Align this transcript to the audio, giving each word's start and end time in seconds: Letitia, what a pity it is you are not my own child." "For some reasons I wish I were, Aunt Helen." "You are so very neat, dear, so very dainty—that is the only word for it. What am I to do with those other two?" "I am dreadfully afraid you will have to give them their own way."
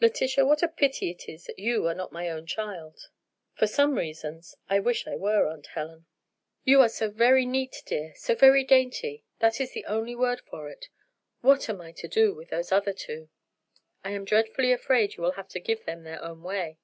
Letitia, 0.00 0.46
what 0.46 0.62
a 0.62 0.68
pity 0.68 1.10
it 1.10 1.28
is 1.28 1.50
you 1.58 1.86
are 1.88 1.94
not 1.94 2.10
my 2.10 2.30
own 2.30 2.46
child." 2.46 3.10
"For 3.52 3.66
some 3.66 3.96
reasons 3.96 4.56
I 4.70 4.78
wish 4.80 5.06
I 5.06 5.14
were, 5.14 5.46
Aunt 5.46 5.66
Helen." 5.66 6.06
"You 6.64 6.80
are 6.80 6.88
so 6.88 7.10
very 7.10 7.44
neat, 7.44 7.82
dear, 7.84 8.14
so 8.16 8.34
very 8.34 8.64
dainty—that 8.64 9.60
is 9.60 9.72
the 9.74 9.84
only 9.84 10.16
word 10.16 10.40
for 10.40 10.70
it. 10.70 10.86
What 11.42 11.68
am 11.68 11.82
I 11.82 11.92
to 12.00 12.08
do 12.08 12.32
with 12.34 12.48
those 12.48 12.72
other 12.72 12.94
two?" 12.94 13.28
"I 14.02 14.12
am 14.12 14.24
dreadfully 14.24 14.72
afraid 14.72 15.16
you 15.18 15.22
will 15.22 15.32
have 15.32 15.48
to 15.48 15.60
give 15.60 15.84
them 15.84 16.04
their 16.04 16.24
own 16.24 16.42
way." 16.42 16.78